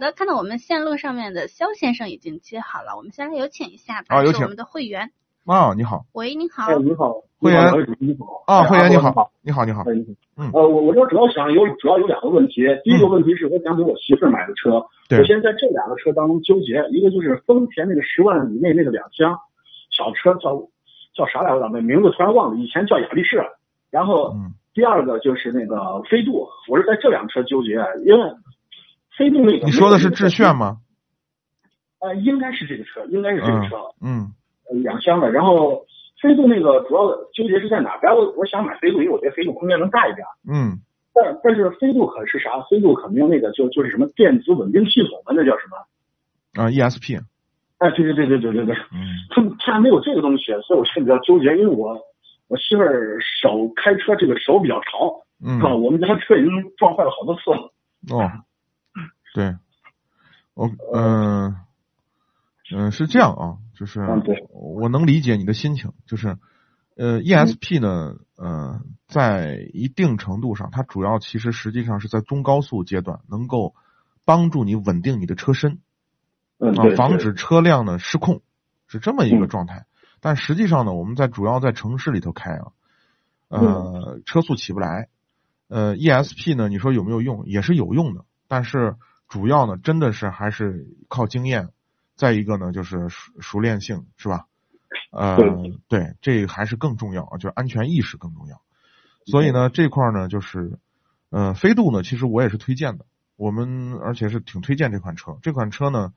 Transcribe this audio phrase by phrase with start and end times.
[0.00, 5.10] 好的，看到我们线路上面的肖先生已经接好了，我们先来有请一下吧，啊有请是我们的会员。
[5.44, 6.72] 啊，你好，喂，你好。
[6.72, 7.60] 哎，你好，会员
[8.00, 10.50] 你好啊，会员你好，你好，你好，哎，你好，嗯。
[10.54, 15.18] 呃，我我这主要想有主要有两个问题，第一个问题是我想给我媳妇儿买的车，对。
[15.18, 19.36] 我现在在这两个车当中纠结，一个就是丰田那个十万以内那个两厢
[19.90, 20.56] 小车叫
[21.12, 21.68] 叫啥来着？
[21.68, 23.44] 那名字突然忘了，以前叫雅力士，
[23.90, 24.56] 然后嗯。
[24.72, 27.74] 第二个就是那个飞度，我是在这辆车纠结，
[28.06, 28.20] 因为
[29.20, 30.56] 飞度那个你说的是致炫？
[30.56, 30.78] 吗？
[32.00, 33.76] 呃，应该是这个车，应该是这个车。
[34.00, 34.32] 嗯
[34.64, 35.84] 呃两厢的，然后
[36.22, 37.98] 飞度那个主要的纠结是在哪？
[37.98, 40.80] 本来我我想买飞度，因为我觉得飞度空间能大一点，嗯
[41.12, 42.62] 但但是飞度可是啥？
[42.70, 46.64] 飞度肯定那个就就是什么电子稳定系统的那叫什么？
[46.64, 47.20] 啊，ESP，
[47.78, 51.98] 哎，对对对对对对对，嗯他他没有这个东西，所以我现在比较纠结，因为我
[52.48, 54.92] 我媳妇儿手开车这个手比较长，
[55.44, 57.72] 嗯啊，我们家车已经撞坏了好多次了。
[58.16, 58.24] 哦，
[59.34, 59.56] 对，
[60.54, 61.56] 我嗯
[62.72, 64.00] 嗯是这样啊，就是
[64.50, 66.36] 我能理解你的心情，就是
[66.96, 73.74] 呃 ESP 呢，呃，在一定程度上，它主要其实实际上是在中高速阶段能够
[74.24, 75.78] 帮助你稳定你的车身
[76.58, 78.42] 嗯，啊，，防止车辆呢失控，
[78.86, 79.86] 是这么一个嗯状态。
[80.20, 82.72] 但实际上呢，我们在主要在城市里头开啊，
[83.48, 85.08] 呃，车速起不来。
[85.68, 87.46] 呃，ESP 呢，你说有没有用？
[87.46, 88.96] 也是有用的，但是
[89.30, 91.70] 主要呢，真的是还是靠经验。
[92.16, 94.44] 再一个呢，就是熟熟练性，是吧？
[95.10, 98.60] 呃，对对，这个还是更重要啊，就是安全意识更重要。
[99.24, 100.78] 所以呢，这块儿呢，就是
[101.30, 103.06] 呃，飞度呢，其实我也是推荐的。
[103.36, 105.38] 我们而且是挺推荐这款车。
[105.40, 106.12] 这款车呢，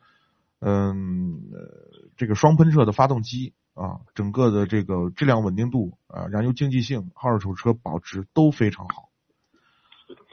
[0.59, 9.09] 嗯，呃，这个双喷射的发动机啊，整个的这个质量稳定度啊，燃油经济性、二手车保值都非常好。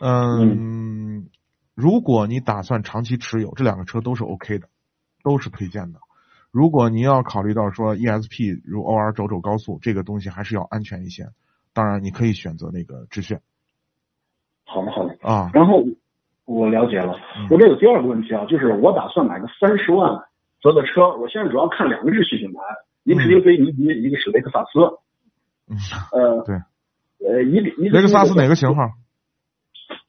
[0.01, 1.29] 嗯，
[1.75, 4.69] 如果你打算长期持有，这两个车都是 OK 的，
[5.23, 6.01] 都是推荐的。
[6.51, 11.29] 如果您要考虑到说 ESP 如偶尔走走高速，这个东西还是要安全一些。
[11.73, 13.41] 当然，你可以选择那个致炫
[14.65, 15.17] 好的好的。
[15.23, 15.85] 啊，然后
[16.45, 20.11] 我了解了，嗯我这有第二个问题啊，就是我打算买个三十万
[20.59, 22.61] 左右的车，我现在主要看两个日系品牌，
[23.05, 24.99] 一个是英菲尼迪，一个是雷克萨斯。
[25.69, 25.79] 嗯，
[26.11, 26.57] 呃，对，
[27.25, 28.75] 呃，一雷克萨斯哪个型？
[28.75, 28.83] 号？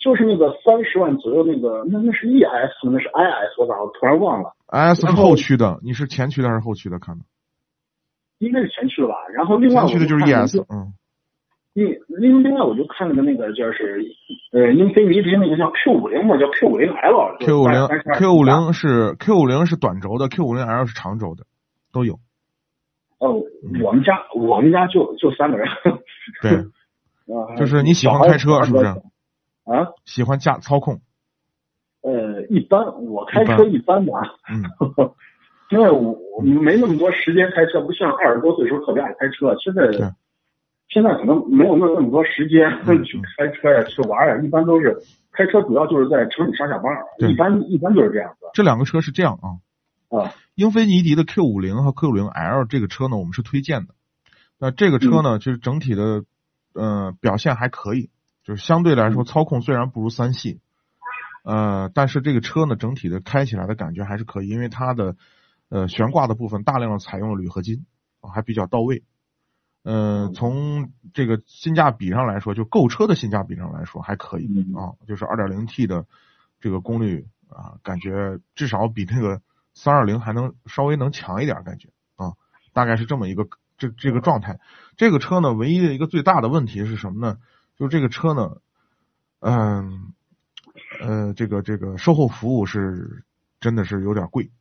[0.01, 6.97] 就是那个三十万左右那个，那那是 ES，那是 IS，我咋突然忘了？？I S 是后后驱的，你是前驱的还是后驱的？
[6.99, 7.25] 看的
[8.39, 9.13] 应该是前驱的吧？
[9.33, 10.93] 然后另外前驱的就是 ES，嗯
[11.73, 14.03] 另另另外我就看了个那个就是
[14.51, 17.37] 呃英菲尼迪那个叫 Q 五零嘛，叫 Q 五零 L。
[17.39, 21.45] ，Q 五零 Q 五零是 Q 五零是短轴的，Q 五零 L 是长轴的，
[21.93, 22.15] 都有。
[23.19, 23.39] 哦，
[23.85, 25.69] 我们家我们家就就三个人。
[26.41, 26.51] 对，
[27.33, 29.01] 啊，就是你喜欢开车是不是？
[29.71, 31.01] 啊，喜欢驾操控，
[32.01, 34.05] 呃，一般，我开车一般。
[34.05, 34.63] 吧，嗯，
[35.71, 39.55] 因为我我没那么多时间开车，不像二十多岁时候特别爱开车。
[39.63, 39.89] 现在
[40.89, 44.97] 现在可能没有那那么多时间嗯 去开车呀、去玩呀，一般都是
[45.31, 48.47] 开车，主要就是在城里上下班儿，一般一般就是这样子。
[48.53, 49.47] 这两个车是这样啊。
[50.17, 50.33] 啊。
[50.55, 53.93] 英菲尼迪的 Q 五零和 Q 五零 L 这个车呢，我们是推荐的。
[54.59, 56.23] 那这个车呢，就是整体的
[56.73, 58.09] 呃表现还可以，
[58.43, 60.59] 就是相对来说操控虽然不如三系，
[61.43, 65.15] 呃，但是这个车呢整体的开起来的感觉还是可以，因为它的
[65.69, 67.85] 呃悬挂的部分大量的采用了铝合金，
[68.19, 69.03] 啊还比较到位。
[69.83, 76.05] 呃，从这个性价比上来说，就购车的性价比上来说还可以嗯啊，就是二点零 T 的
[76.59, 79.41] 这个功率啊，感觉至少比那个
[79.73, 82.33] 三二零还能稍微能强一点，感觉啊，
[82.73, 83.47] 大概是这么一个
[83.79, 84.59] 这这个状态。
[84.97, 87.37] 这个车呢，唯一的一个最大的问题是什么呢？
[87.81, 88.57] 就这个车呢，
[89.39, 90.13] 嗯
[91.01, 93.23] 呃这个这个售后服务是
[93.59, 94.51] 真的是有点贵。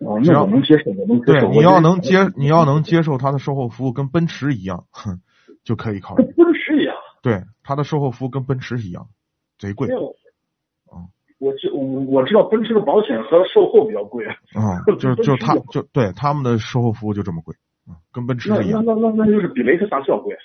[0.00, 5.22] 哦，只要那我能接受，我能接受。，对你要能接，你要能接受它的售后服务跟奔驰一样，哼，
[5.64, 6.26] 就可以考虑。
[6.26, 6.94] 跟奔驰一样。
[7.22, 9.06] 对，它的售后服务跟奔驰一样，
[9.58, 9.88] 贼贵
[11.38, 14.26] 我知我我知道奔驰的保险和售后比较贵。
[14.26, 17.56] 啊、 就就他就对他们的售后服务就这么贵，
[17.88, 20.36] 嗯，跟奔驰一样，那那那那就是比雷克萨斯要贵。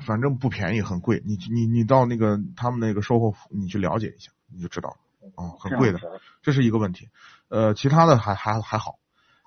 [0.00, 1.22] 反正不便宜，很贵。
[1.24, 4.96] 你你你到那个他们那个售后，你去了解一下，你就知道了。
[5.34, 5.98] 啊、很贵的，
[6.42, 7.08] 这是一个问题。
[7.48, 8.96] 呃，其他的还还还好。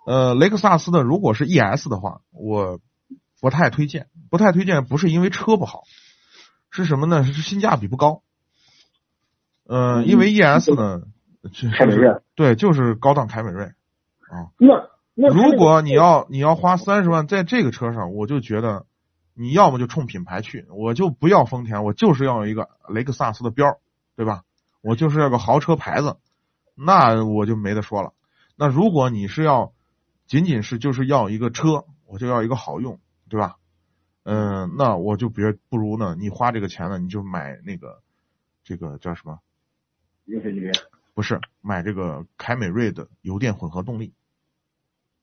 [0.06, 2.80] 呃，雷克萨斯的如果是 ES 的话，我
[3.40, 5.84] 不太推荐，不太推荐，不是因为车不好，
[6.69, 7.24] 是什么呢？
[7.24, 8.24] 是性价比不高。
[9.68, 11.04] 呃，因为 ES 呢，
[11.54, 13.72] 就凯美瑞对，就是高档凯美瑞。
[14.57, 18.86] 那那如果你要你要花三十万在这个车上，我就觉得
[19.33, 23.79] 你要么就冲品牌去，我就不要丰田，我就是要一个雷克萨斯的标，
[24.15, 24.43] 对吧？
[24.81, 26.17] 我就是要个豪车牌子，
[26.75, 28.13] 那我就没得说了。
[28.57, 29.73] 那如果你是要
[30.27, 32.99] 仅仅是就是要一个车，我就要一个好用，
[33.29, 33.55] 对吧？
[34.23, 38.01] 嗯，那我就别不如呢，你花这个钱呢，你就买那个
[38.63, 39.39] 这个叫什么？
[41.13, 44.13] 不是买这个凯美瑞的油电混合动力。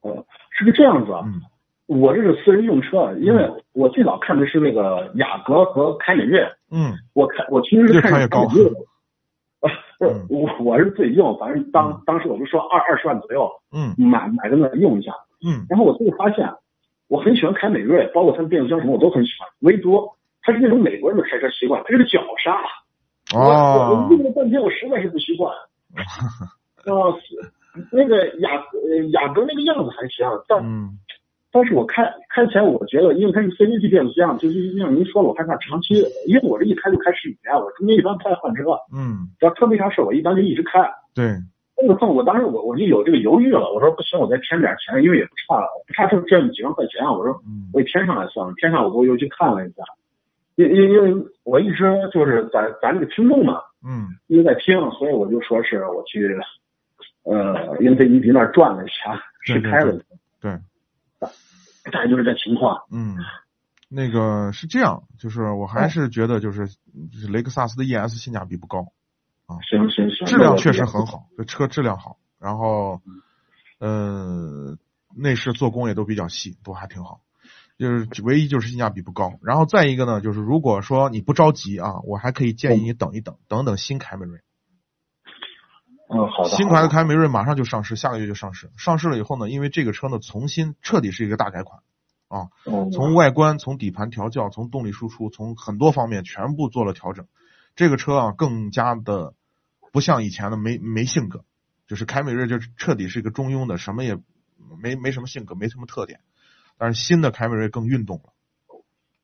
[0.00, 1.22] 哦，是个这样子啊。
[1.26, 1.42] 嗯。
[1.86, 6.40] 我这是私人用车，因为我最早看的是那个雅阁和凯美瑞。
[6.70, 6.94] 嗯。
[7.14, 8.70] 我看我其实是看凯美瑞。
[9.61, 9.70] 啊，
[10.31, 13.50] 我我是自己用，反正当当时我就说二二十万左右。
[13.73, 13.94] 嗯。
[13.99, 15.12] 买买个那用一下。
[15.44, 15.67] 嗯。
[15.69, 16.49] 然后我最后发现，
[17.08, 20.08] 我很喜欢凯美瑞，包括它的变速箱什么我都很喜欢，唯独
[20.43, 22.56] 它是那种美国人的开车习惯，它是个脚刹。
[23.38, 24.06] 哦。
[24.08, 25.52] 我用了半天，我实在是不习惯。
[25.52, 27.12] 啊，
[27.93, 30.62] 那个雅呃雅阁那个样子还行，但
[31.56, 38.64] 但是我开开起来，我觉得因为它是 CVT 变速箱，就是像您说了，我害怕长期，因为我这一开就开十几年，我中间一般不爱换车。
[38.92, 39.26] 嗯。
[39.40, 40.86] 只要车没啥事，我一般就一直开。
[41.14, 41.32] 对。
[41.80, 47.40] 那个我当时我我就有这个犹豫了，我说不行，我再添点钱，因为也不差不差这这几万块钱，我说
[47.72, 49.82] 我给添上来算了，添上我我又去看了一下，
[50.56, 53.60] 因因因为我一直就是咱咱这个听众嘛。
[53.86, 56.36] 嗯，一直在听，所以我就说是我去，
[57.24, 59.92] 呃，英菲尼迪那儿转了一下，试开了。
[60.40, 60.60] 对，大
[61.90, 62.82] 概就是这情况。
[62.90, 63.16] 嗯，
[63.88, 68.92] 那个是这样，就是我还是觉得就是就是雷克萨斯的 ES 性价比不高
[69.46, 69.58] 啊。
[69.68, 73.00] 行行行，质量确实很好，这车质量好，然后，
[73.78, 74.76] 呃，
[75.14, 77.20] 内饰做工也都比较细，都还挺好。
[77.78, 84.40] 就是唯一就是性价比不高，然后再一个呢，就是如果说你不着急啊，我还可以建议你等一等，等等新凯美瑞。
[86.08, 86.50] 嗯，好的。
[86.50, 88.70] 新款的凯美瑞马上就上市，下个月就上市。
[88.76, 91.80] 上市了以后呢，因为这个车呢，重新彻底是一个大改款
[92.28, 92.48] 啊，
[92.92, 97.26] 从外观、从底盘调教、从动力输出、从很多方面全部做了调整。
[97.74, 99.34] 这个车啊，更加的
[99.92, 101.44] 不像以前的没没性格，
[101.86, 104.16] 就是凯美瑞就彻底是一个中庸的，什么也
[104.80, 106.20] 没没什么性格，没什么特点。
[106.78, 108.32] 但是新的凯美瑞更运动了，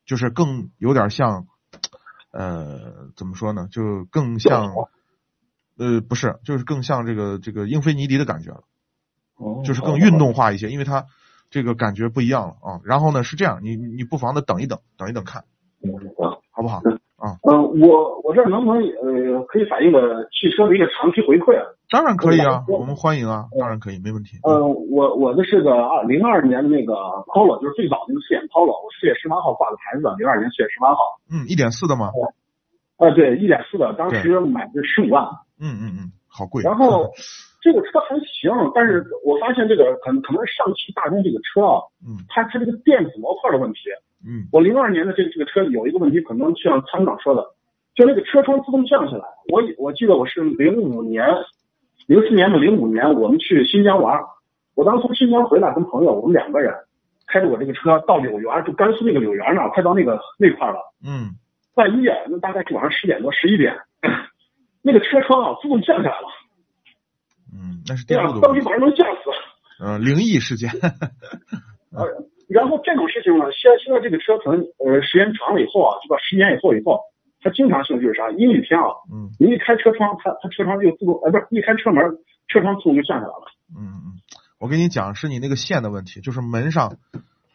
[0.04, 1.46] 就是更有点像，
[2.30, 3.68] 呃，怎么说呢？
[3.70, 4.74] 就更像，
[5.78, 8.62] 呃，不是，就是更像这个这个英菲尼迪的感觉了，
[9.38, 11.04] 哦就是更运动化一些，因为它
[11.50, 12.80] 这个感觉不一样了啊。
[12.84, 15.44] 然后呢，是这样，你你不妨的等一等，等一等看，
[16.50, 16.80] 好不好？
[17.22, 21.62] 啊，嗯，我我这能不能呃可以反映个汽车的一个长期回馈啊？
[21.88, 24.38] 当然可以啊，我们欢迎啊，当然可以，没问题。
[24.42, 24.58] 嗯，
[24.90, 26.94] 我我的是个二零二年的那个
[27.30, 30.98] Polo，就是最早那个四眼 Polo，我四月十八号挂的牌子，零二年四月十八号。
[31.30, 32.10] 嗯，一点四的吗？
[32.98, 35.24] 啊，对，一点四的，当时买的十五万。
[35.62, 36.62] 嗯嗯嗯，好贵。
[36.62, 37.08] 然后
[37.62, 43.80] 这个车还行，但是我发现这个可能可能是上汽大众这个车啊，嗯，它它这个电子模块的问题。
[44.26, 44.50] 嗯。
[44.50, 47.46] 我零二年的这个这个车有一个问题，可能就像参谋长说的，
[47.94, 49.24] 就那个车窗自动降下来。
[49.48, 51.24] 我我记得我是零五年。
[52.08, 54.20] 零四年的零五年，我们去新疆玩，
[54.74, 56.74] 我当时从新疆回来，跟朋友我们两个人
[57.28, 60.78] 开着我这个车到柳园，就甘肃那个柳园那儿，快到那个那块了。
[61.06, 61.30] 嗯。
[61.76, 63.72] 半夜，那大概是晚上十点多、十一点，
[64.82, 66.28] 那个车窗啊自动降下来了。
[67.54, 68.40] 嗯，那是电路的。
[68.40, 69.30] 到底把人能吓死。
[69.80, 70.70] 嗯，灵异事件。
[71.92, 72.04] 呃，
[72.48, 77.00] 然后这种事情呢，现现在这个车可能呃时间长了以后啊，就到十年以后以后。
[77.44, 82.00] 它经常性就是啥，阴雨天啊，嗯，你一开车窗，它它车窗就自动，呃，不是一开车门，
[82.46, 83.50] 车窗自动就降下来了。
[83.76, 84.14] 嗯嗯，
[84.60, 86.98] 我跟你讲，是你那个线的问题，就是门上，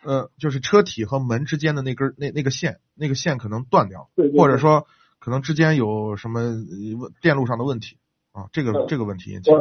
[0.03, 4.87] 呃，就是车体和门之间的那根那那个线，那个线可能断掉，对，或者说
[5.27, 7.97] 可能之间有什么问电路上的问题
[8.31, 9.51] 啊，这个这个问题引起。
[9.51, 9.59] 我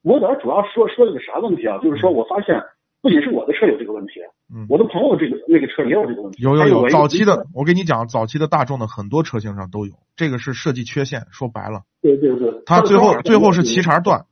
[0.00, 2.56] 我在这主要说说一个啥问题啊，就是说我发现。
[3.02, 4.14] 不仅是我的车有这个问题，
[4.52, 6.42] 嗯，我的朋友这个那个车也有这个问题。
[6.42, 11.82] 有有有，早期的我跟你讲，早期的大众的很多车型上都有，这个是设计缺陷，说白了。
[12.00, 12.62] 对对对。
[12.64, 14.24] 它最后最后是齐茬断，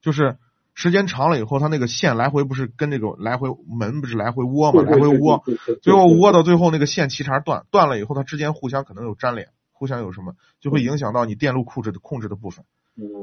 [0.00, 0.36] 就是
[0.74, 5.44] 时间长了以后，它那个线来回不是跟那个来回门不是来回窝嘛，来回窝，
[5.80, 9.48] 最后窝到最后那个线齐茬断，断了以后它之间互相可能有粘连，
[9.78, 12.64] 互相有什么就会影响到你电路控制的控制的部分。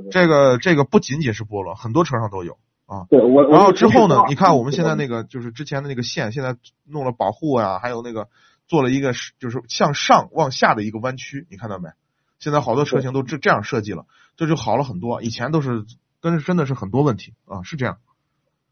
[0.09, 2.57] 这个这个不仅仅是波罗，很多车上都有。
[2.85, 4.25] 啊，对我，然后之后呢？
[4.29, 8.29] 你看我们现在那个就是之前的那个线，现在弄了保护啊，还有那个
[8.67, 11.89] 做了一个就是向上往下的一个弯曲，你看到没？
[12.37, 14.05] 现在好多车型都这这样设计了，
[14.37, 15.23] 这就好了很多。
[15.23, 15.83] 以前都是，
[16.21, 17.97] 跟真的是很多问题啊，是这样。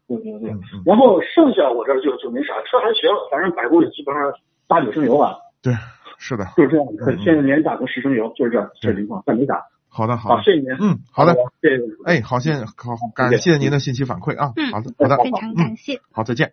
[0.06, 0.50] 对对对。
[0.86, 4.32] 然后剩下我这就就没啥，车还行，反正百公里基本上
[4.68, 5.38] 八九升油吧。
[5.60, 5.74] 对，
[6.18, 6.46] 是的。
[6.56, 6.86] 就是这样，
[7.22, 9.62] 现在年打个十升油，就是这这情况，但没打。
[9.88, 10.70] 好的，好，谢谢您。
[10.80, 11.82] 嗯，好的，谢谢。
[12.04, 14.52] 哎，好，谢，好，感谢您的信息反馈啊。
[14.56, 16.00] 嗯，好的，好的，非常感谢。
[16.10, 16.52] 好，再见。